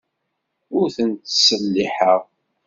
Ur 0.77 0.87
ten-ttselliḥeɣ. 0.95 2.21